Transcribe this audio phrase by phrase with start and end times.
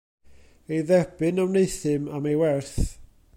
[0.73, 2.77] Ei dderbyn a wneuthum am ei werth.